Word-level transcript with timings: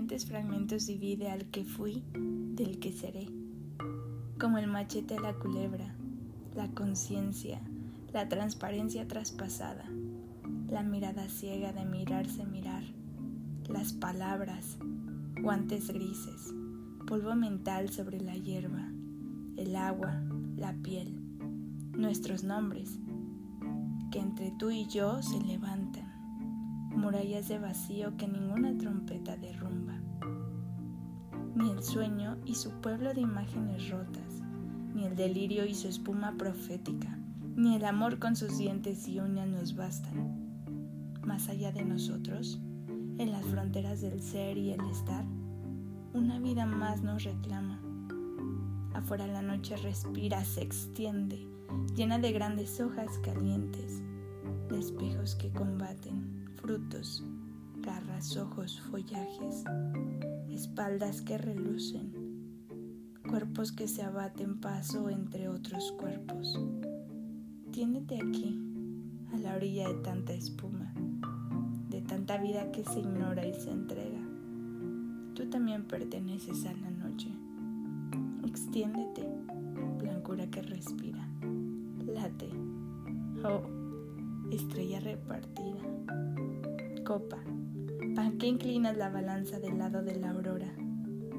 diferentes 0.00 0.24
fragmentos 0.26 0.86
divide 0.86 1.30
al 1.30 1.44
que 1.50 1.62
fui 1.62 2.02
del 2.14 2.80
que 2.80 2.90
seré, 2.90 3.28
como 4.40 4.56
el 4.56 4.66
machete 4.66 5.16
a 5.16 5.20
la 5.20 5.34
culebra, 5.34 5.94
la 6.56 6.68
conciencia, 6.68 7.60
la 8.12 8.28
transparencia 8.28 9.06
traspasada, 9.06 9.84
la 10.68 10.82
mirada 10.82 11.28
ciega 11.28 11.72
de 11.72 11.84
mirarse 11.84 12.44
mirar, 12.46 12.82
las 13.68 13.92
palabras, 13.92 14.78
guantes 15.42 15.88
grises, 15.92 16.52
polvo 17.06 17.36
mental 17.36 17.90
sobre 17.90 18.20
la 18.20 18.36
hierba, 18.36 18.88
el 19.58 19.76
agua, 19.76 20.20
la 20.56 20.72
piel, 20.82 21.14
nuestros 21.92 22.42
nombres, 22.42 22.98
que 24.10 24.18
entre 24.18 24.50
tú 24.58 24.70
y 24.70 24.88
yo 24.88 25.22
se 25.22 25.38
levantan, 25.40 25.99
murallas 26.90 27.48
de 27.48 27.58
vacío 27.58 28.16
que 28.16 28.28
ninguna 28.28 28.76
trompeta 28.76 29.36
derrumba, 29.36 30.00
ni 31.54 31.70
el 31.70 31.82
sueño 31.82 32.38
y 32.44 32.54
su 32.54 32.70
pueblo 32.80 33.14
de 33.14 33.20
imágenes 33.20 33.90
rotas, 33.90 34.42
ni 34.94 35.04
el 35.04 35.16
delirio 35.16 35.64
y 35.66 35.74
su 35.74 35.88
espuma 35.88 36.36
profética, 36.36 37.18
ni 37.56 37.76
el 37.76 37.84
amor 37.84 38.18
con 38.18 38.36
sus 38.36 38.58
dientes 38.58 39.06
y 39.08 39.20
uñas 39.20 39.48
nos 39.48 39.74
bastan. 39.74 40.38
Más 41.22 41.48
allá 41.48 41.72
de 41.72 41.84
nosotros, 41.84 42.60
en 43.18 43.30
las 43.30 43.44
fronteras 43.44 44.00
del 44.00 44.20
ser 44.22 44.56
y 44.58 44.72
el 44.72 44.80
estar, 44.90 45.24
una 46.12 46.38
vida 46.40 46.66
más 46.66 47.02
nos 47.02 47.24
reclama. 47.24 47.80
Afuera 48.94 49.26
la 49.26 49.42
noche 49.42 49.76
respira, 49.76 50.44
se 50.44 50.62
extiende, 50.62 51.46
llena 51.94 52.18
de 52.18 52.32
grandes 52.32 52.80
hojas 52.80 53.18
calientes, 53.18 54.02
de 54.70 54.78
espejos 54.78 55.34
que 55.34 55.50
combaten, 55.50 56.46
frutos, 56.54 57.24
garras, 57.82 58.36
ojos, 58.36 58.80
follajes, 58.90 59.64
espaldas 60.48 61.22
que 61.22 61.36
relucen, 61.36 62.12
cuerpos 63.28 63.72
que 63.72 63.88
se 63.88 64.02
abaten 64.02 64.60
paso 64.60 65.10
entre 65.10 65.48
otros 65.48 65.92
cuerpos. 65.98 66.58
Tiéndete 67.72 68.16
aquí, 68.16 68.58
a 69.32 69.36
la 69.38 69.56
orilla 69.56 69.88
de 69.88 69.94
tanta 70.02 70.32
espuma 70.32 70.94
tanta 72.10 72.38
vida 72.38 72.72
que 72.72 72.84
se 72.84 73.00
ignora 73.00 73.46
y 73.46 73.54
se 73.54 73.70
entrega. 73.70 74.18
Tú 75.34 75.48
también 75.48 75.84
perteneces 75.84 76.66
a 76.66 76.72
la 76.72 76.90
noche. 76.90 77.28
Extiéndete, 78.44 79.28
blancura 79.98 80.50
que 80.50 80.60
respira. 80.62 81.24
Late. 82.04 82.50
Oh, 83.44 83.79
estrella 84.52 85.00
repartida. 85.00 85.80
Copa, 87.04 87.38
pan 88.14 88.38
que 88.38 88.46
inclinas 88.46 88.96
la 88.96 89.10
balanza 89.10 89.58
del 89.58 89.78
lado 89.78 90.02
de 90.02 90.16
la 90.16 90.30
aurora. 90.30 90.72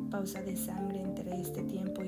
Pausa 0.09 0.41
de 0.41 0.55
sangre 0.57 1.01
entre 1.01 1.39
este 1.39 1.63
tiempo 1.63 2.00